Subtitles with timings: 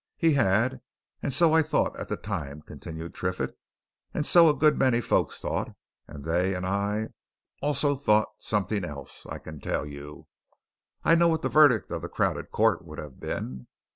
[0.17, 0.81] "He had
[1.21, 3.55] and so I thought at the time," continued Triffitt.
[4.15, 5.75] "And so a good many folks thought
[6.07, 7.09] and they, and I,
[7.61, 10.25] also thought something else, I can tell you.
[11.03, 13.67] I know what the verdict of the crowded court would have been!"